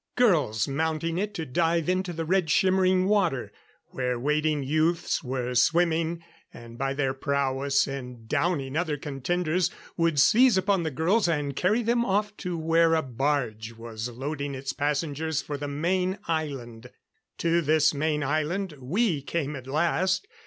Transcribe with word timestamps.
Girls 0.15 0.67
mounting 0.67 1.19
it 1.19 1.31
to 1.35 1.45
dive 1.45 1.87
into 1.87 2.11
the 2.11 2.25
red 2.25 2.49
shimmering 2.49 3.05
water, 3.05 3.51
where 3.89 4.17
waiting 4.19 4.63
youths 4.63 5.23
were 5.23 5.53
swimming, 5.53 6.23
and 6.51 6.75
by 6.75 6.95
their 6.95 7.13
prowess 7.13 7.87
in 7.87 8.25
downing 8.25 8.75
other 8.75 8.97
contenders 8.97 9.69
would 9.97 10.19
seize 10.19 10.57
upon 10.57 10.81
the 10.81 10.89
girls 10.89 11.27
and 11.27 11.55
carry 11.55 11.83
them 11.83 12.03
off 12.03 12.35
to 12.37 12.57
where 12.57 12.95
a 12.95 13.03
barge 13.03 13.73
was 13.73 14.09
loading 14.09 14.55
its 14.55 14.73
passengers 14.73 15.43
for 15.43 15.55
the 15.55 15.67
main 15.67 16.17
island. 16.27 16.89
To 17.37 17.61
this 17.61 17.93
main 17.93 18.23
island 18.23 18.73
we 18.79 19.21
came 19.21 19.55
at 19.55 19.67
last. 19.67 20.27